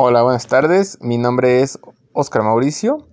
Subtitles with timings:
[0.00, 0.96] Hola, buenas tardes.
[1.00, 1.80] Mi nombre es
[2.12, 3.08] Oscar Mauricio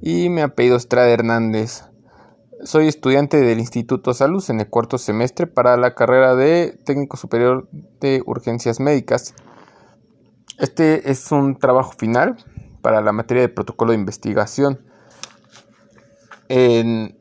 [0.00, 1.86] y mi apellido Estrada Hernández.
[2.62, 7.68] Soy estudiante del Instituto Salud en el cuarto semestre para la carrera de Técnico Superior
[7.98, 9.34] de Urgencias Médicas.
[10.60, 12.36] Este es un trabajo final
[12.80, 14.86] para la materia de protocolo de investigación,
[16.48, 17.18] en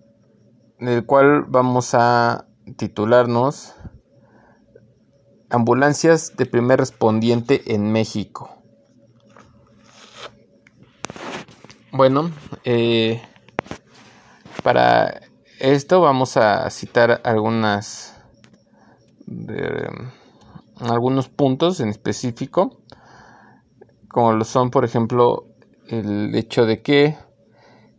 [0.78, 2.46] el cual vamos a
[2.78, 3.74] titularnos
[5.50, 8.63] Ambulancias de primer respondiente en México.
[11.96, 12.32] Bueno,
[12.64, 13.22] eh,
[14.64, 15.22] para
[15.60, 18.20] esto vamos a citar algunas
[20.80, 22.82] algunos puntos en específico,
[24.08, 25.46] como lo son, por ejemplo,
[25.88, 27.16] el hecho de que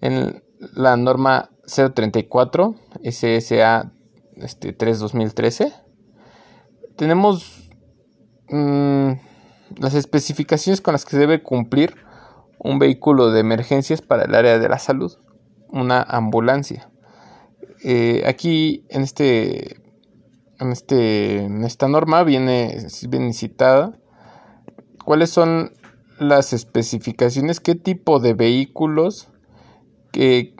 [0.00, 0.42] en
[0.74, 2.74] la norma 034
[3.04, 3.92] SSA
[4.38, 5.72] este, 3 2013
[6.96, 7.70] tenemos
[8.48, 9.12] mm,
[9.78, 11.94] las especificaciones con las que se debe cumplir
[12.64, 15.12] un vehículo de emergencias para el área de la salud,
[15.68, 16.90] una ambulancia.
[17.84, 19.82] Eh, aquí en este,
[20.58, 22.88] en este, esta norma viene,
[23.34, 23.92] citada
[25.04, 25.72] cuáles son
[26.18, 29.28] las especificaciones, qué tipo de vehículos,
[30.10, 30.54] qué,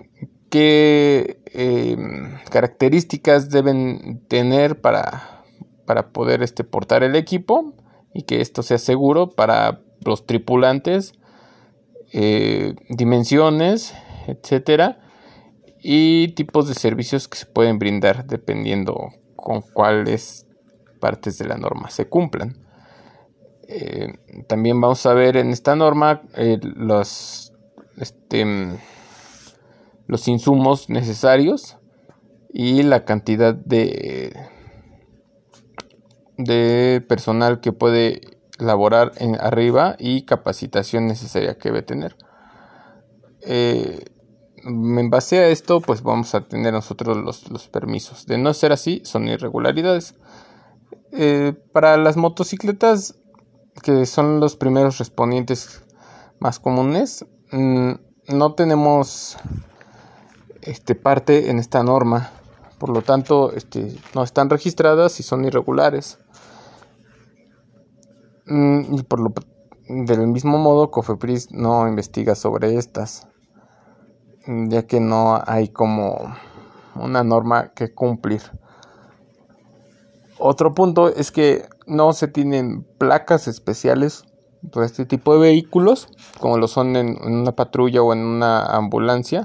[0.51, 5.43] qué em, características deben tener para,
[5.87, 7.73] para poder este, portar el equipo
[8.13, 11.15] y que esto sea seguro para los tripulantes,
[12.17, 13.93] eh, dimensiones,
[14.29, 15.01] etcétera,
[15.83, 20.47] y tipos de servicios que se pueden brindar dependiendo con cuáles
[21.01, 22.57] partes de la norma se cumplan.
[23.67, 24.15] Eh,
[24.47, 27.53] también vamos a ver en esta norma eh, los,
[27.97, 28.47] este,
[30.07, 31.79] los insumos necesarios
[32.53, 34.33] y la cantidad de,
[36.39, 42.17] de personal que puede laborar en arriba y capacitación necesaria que debe tener.
[43.43, 44.05] Eh,
[44.57, 48.27] en base a esto, pues vamos a tener nosotros los, los permisos.
[48.27, 50.15] De no ser así, son irregularidades.
[51.73, 53.15] para las motocicletas
[53.83, 55.85] que son los primeros respondientes
[56.39, 57.93] más comunes, mm,
[58.29, 59.37] no tenemos
[60.63, 62.31] este, parte en esta norma.
[62.79, 66.19] Por lo tanto, este, no están registradas y son irregulares.
[68.47, 69.33] Mm, y por lo
[69.89, 73.27] del mismo modo, Cofepris no investiga sobre estas,
[74.47, 76.35] ya que no hay como
[76.95, 78.43] una norma que cumplir.
[80.39, 84.25] Otro punto es que no se tienen placas especiales
[84.73, 86.09] para este tipo de vehículos,
[86.41, 89.45] como lo son en, una patrulla o en una ambulancia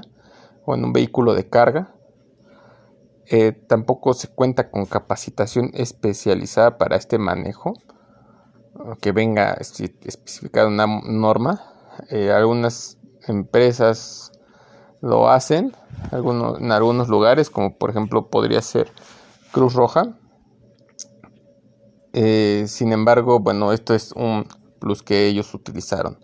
[0.64, 1.94] o en un vehículo de carga.
[3.26, 7.74] Eh, tampoco se cuenta con capacitación especializada para este manejo,
[9.00, 11.62] que venga especificada una norma.
[12.10, 14.32] Eh, algunas empresas
[15.00, 15.72] lo hacen
[16.12, 18.92] en algunos lugares, como por ejemplo podría ser
[19.52, 20.16] Cruz Roja,
[22.12, 24.46] eh, sin embargo, bueno, esto es un
[24.80, 26.18] plus que ellos utilizaron.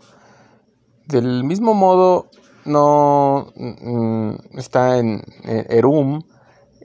[1.07, 2.31] Del mismo modo,
[2.65, 6.23] no mm, está en ERUM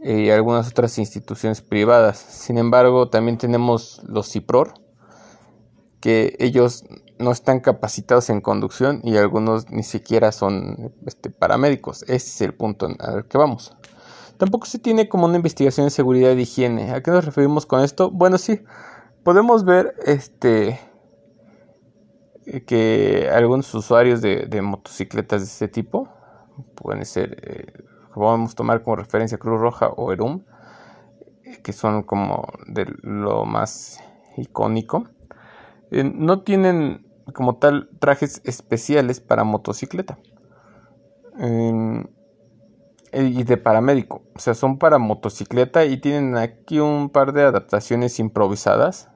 [0.03, 2.17] y algunas otras instituciones privadas.
[2.17, 4.73] Sin embargo, también tenemos los CIPROR,
[6.01, 6.83] que ellos
[7.19, 12.03] no están capacitados en conducción y algunos ni siquiera son este, paramédicos.
[12.03, 13.75] Ese es el punto al que vamos.
[14.37, 16.91] Tampoco se tiene como una investigación de seguridad y higiene.
[16.91, 18.09] ¿A qué nos referimos con esto?
[18.09, 18.63] Bueno, sí,
[19.23, 20.79] podemos ver este
[22.65, 26.09] que algunos usuarios de, motocicletas de este tipo
[26.75, 27.83] pueden ser eh,
[28.13, 30.43] podemos tomar como referencia Cruz Roja o Erum
[31.63, 33.99] que son como de lo más
[34.37, 35.07] icónico
[35.91, 40.17] eh, no tienen como tal trajes especiales para motocicleta.
[41.37, 42.05] Em,
[43.13, 44.23] y de paramédico.
[44.35, 49.09] O sea son para motocicleta y tienen aquí un par de adaptaciones improvisadas.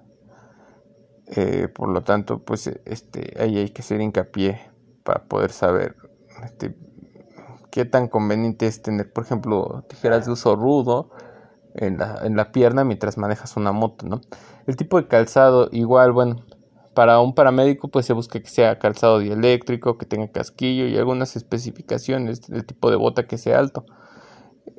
[1.27, 4.59] Eh, por lo tanto, pues este, ahí hay que hacer hincapié
[5.03, 5.95] para poder saber
[6.43, 6.75] este,
[7.71, 11.09] qué tan conveniente es tener, por ejemplo, tijeras de uso rudo
[11.73, 14.21] en la, en la pierna mientras manejas una moto, ¿no?
[14.67, 16.45] El tipo de calzado, igual, bueno,
[16.95, 21.35] para un paramédico pues se busca que sea calzado dieléctrico, que tenga casquillo y algunas
[21.35, 23.85] especificaciones del tipo de bota que sea alto.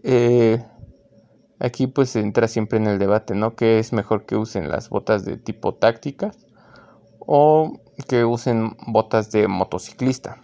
[0.02, 0.64] Eh,
[1.58, 3.56] Aquí pues entra siempre en el debate, ¿no?
[3.56, 6.46] ¿Qué es mejor que usen las botas de tipo tácticas
[7.18, 10.42] o que usen botas de motociclista?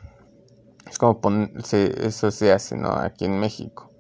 [0.91, 1.21] Es como
[1.55, 2.93] eso se hace, ¿no?
[2.93, 3.92] Aquí en México.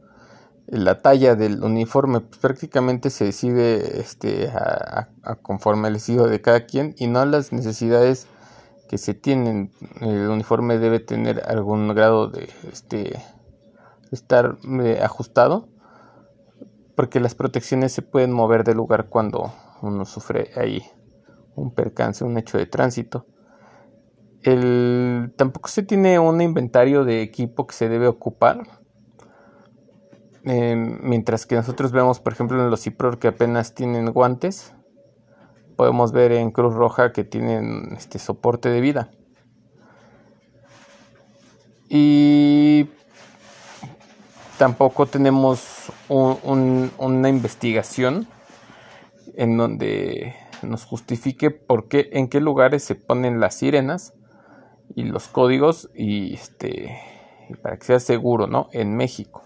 [0.67, 5.09] La talla del uniforme pues, prácticamente se decide este, a,
[5.43, 8.27] conforme al estilo de cada quien y no las necesidades
[8.89, 9.73] que se tienen.
[10.01, 13.19] El uniforme debe tener algún grado de este
[14.11, 15.69] estar eh, ajustado
[16.95, 20.83] porque las protecciones se pueden mover de lugar cuando uno sufre ahí
[21.55, 23.27] un percance, un hecho de tránsito.
[24.43, 28.63] El, tampoco se tiene un inventario de equipo que se debe ocupar.
[30.45, 34.75] Mientras que nosotros vemos, por ejemplo, en los CIPROR que apenas tienen guantes,
[35.77, 39.11] podemos ver en Cruz Roja que tienen este soporte de vida.
[41.89, 42.89] Y
[44.59, 48.27] tampoco tenemos una investigación
[49.35, 54.15] en donde nos justifique por qué, en qué lugares se ponen las sirenas
[54.95, 56.99] y los códigos y este
[57.63, 58.69] para que sea seguro, ¿no?
[58.73, 59.43] En México.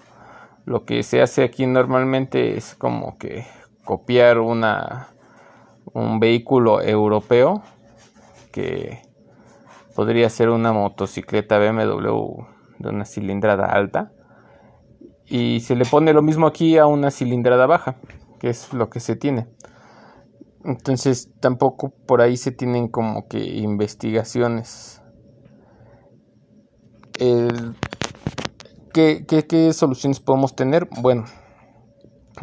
[0.67, 3.47] Lo que se hace aquí normalmente es como que
[3.85, 5.09] copiar una
[5.95, 7.63] un vehículo europeo
[8.53, 9.01] que
[9.95, 12.45] podría ser una motocicleta BMW
[12.81, 14.11] de una cilindrada alta
[15.25, 17.97] y se le pone lo mismo aquí a una cilindrada baja,
[18.41, 19.47] que es lo que se tiene.
[20.65, 25.01] Entonces tampoco por ahí se tienen como que investigaciones.
[28.97, 30.89] ¿Qué, soluciones podemos tener?
[31.01, 31.25] Bueno,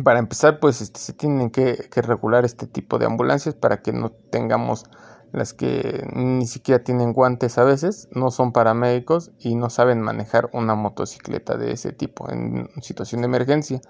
[0.03, 4.11] para empezar pues este, se tienen que, regular este tipo de ambulancias para que no
[4.11, 4.85] tengamos
[5.31, 10.51] las que ni siquiera tienen guantes a veces, no son paramédicos y no saben manejar
[10.53, 13.81] una motocicleta de ese tipo en situación de emergencia.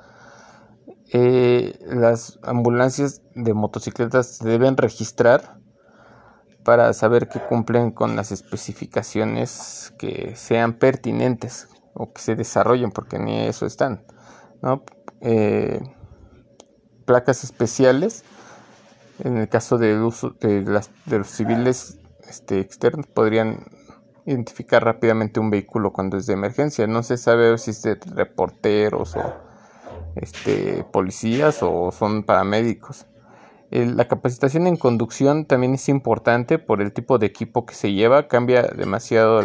[1.12, 5.60] Eh, las ambulancias de motocicletas se deben registrar
[6.64, 13.20] para saber que cumplen con las especificaciones que sean pertinentes o que se desarrollen, porque
[13.20, 14.06] ni eso están.
[15.22, 15.82] Eh,
[17.06, 18.24] placas especiales,
[19.20, 23.66] en el caso del uso de, las, de los civiles este, externos, podrían
[24.26, 26.88] identificar rápidamente un vehículo cuando es de emergencia.
[26.88, 29.34] No se sabe si es de reporteros o
[30.16, 33.06] este, policías o son paramédicos.
[33.70, 38.28] la capacitación en conducción también es importante por el tipo de equipo que se lleva,
[38.28, 39.42] cambia demasiado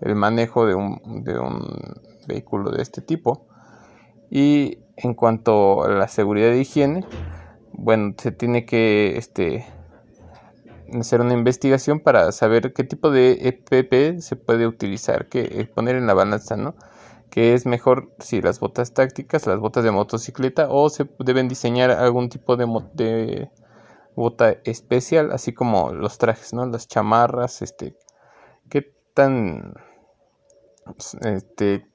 [0.00, 1.62] el manejo de un, de un
[2.26, 3.46] vehículo de este tipo.
[4.30, 7.04] Y en cuanto a la seguridad de higiene,
[7.72, 9.66] bueno, se tiene que este,
[10.98, 16.06] hacer una investigación para saber qué tipo de EPP se puede utilizar, que poner en
[16.06, 16.74] la balanza, ¿no?
[17.30, 21.90] que es mejor si las botas tácticas, las botas de motocicleta o se deben diseñar
[21.90, 23.50] algún tipo de, de
[24.14, 26.64] bota especial, así como los trajes, ¿no?
[26.66, 27.94] Las chamarras, este,
[29.16, 29.72] tan,
[31.22, 31.90] este,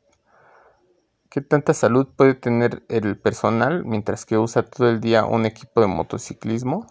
[1.30, 5.82] qué tanta salud puede tener el personal mientras que usa todo el día un equipo
[5.82, 6.88] de motociclismo,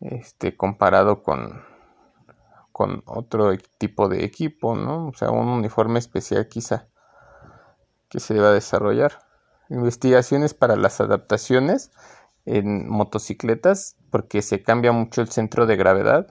[0.00, 1.62] este, comparado con
[2.74, 5.06] con otro tipo de equipo, ¿no?
[5.06, 6.88] O sea, un uniforme especial quizá
[8.08, 9.20] que se deba desarrollar.
[9.68, 11.92] Investigaciones para las adaptaciones
[12.46, 16.26] en motocicletas porque se cambia mucho el centro de gravedad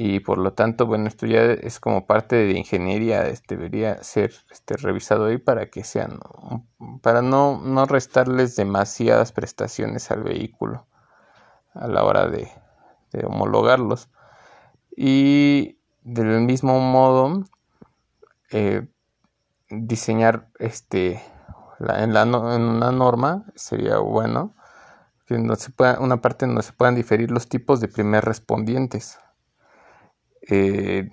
[0.00, 4.32] y por lo tanto, bueno, esto ya es como parte de ingeniería, este, debería ser
[4.48, 6.20] este, revisado ahí para que sean,
[7.02, 10.86] para no, no restarles demasiadas prestaciones al vehículo
[11.74, 12.48] a la hora de,
[13.24, 14.08] homologarlos.
[14.96, 17.42] Y del mismo modo,
[18.52, 18.86] eh,
[19.68, 21.20] diseñar este
[21.80, 24.54] en, la, en una norma sería bueno
[25.26, 29.18] que no se pueda, una parte donde se puedan diferir los tipos de primer respondientes.
[30.48, 31.08] Eh,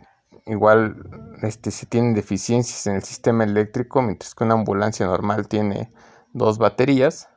[0.46, 0.96] igual
[1.42, 5.92] este, si tienen deficiencias en el sistema eléctrico, mientras que una ambulancia normal tiene
[6.34, 7.30] dos baterías,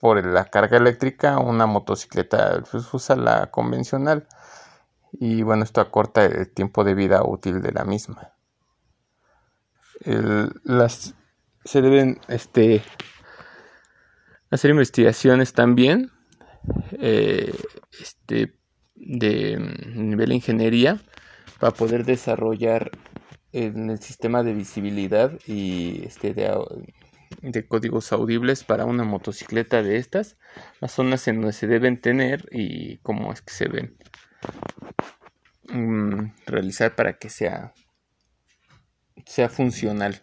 [0.00, 4.28] por la carga eléctrica, una motocicleta pues, usa la convencional
[5.12, 8.32] y bueno, esto acorta el tiempo de vida útil de la misma.
[10.04, 11.14] las,
[11.64, 12.82] se deben este,
[14.50, 16.12] hacer investigaciones también
[16.92, 17.54] eh,
[18.00, 18.54] este,
[19.06, 19.56] de
[19.94, 21.00] nivel ingeniería
[21.60, 22.90] para poder desarrollar
[23.52, 26.52] en el sistema de visibilidad y este de,
[27.40, 30.36] de, códigos audibles para una motocicleta de estas,
[30.80, 33.96] las zonas en donde se deben tener y cómo es que se ven.
[35.68, 37.72] Mm, realizar para que sea,
[39.24, 40.22] sea funcional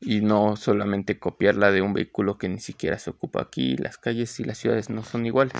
[0.00, 3.76] y no solamente copiarla de un vehículo que ni siquiera se ocupa aquí.
[3.76, 5.54] Las calles y las ciudades no son iguales.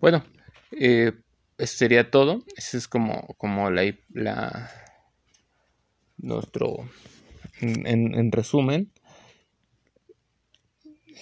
[0.00, 0.24] Bueno,
[0.72, 1.12] eh,
[1.58, 2.42] eso sería todo.
[2.56, 4.70] Eso es como, como la,
[6.18, 6.88] nuestro
[7.60, 8.90] en, resumen.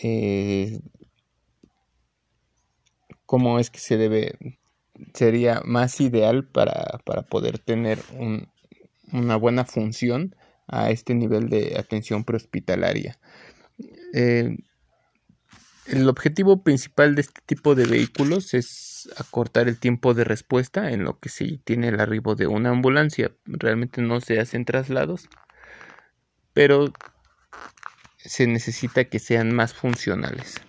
[0.03, 0.81] Eh,
[3.27, 4.39] cómo es que se debe
[5.15, 7.99] sería más ideal para, poder tener
[9.13, 10.35] una buena función
[10.67, 13.19] a este nivel de atención prehospitalaria.
[14.13, 14.57] Eh,
[15.89, 21.05] el objetivo principal de este tipo de vehículos es acortar el tiempo de respuesta en
[21.05, 23.33] lo que se tiene el arribo de una ambulancia.
[23.47, 25.29] Realmente no se hacen traslados,
[26.53, 26.93] pero
[28.19, 30.61] se necesita que sean más funcionales.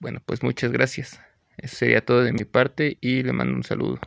[0.00, 1.20] Bueno, pues muchas gracias.
[1.56, 4.00] Eso sería todo de mi parte y le mando un saludo.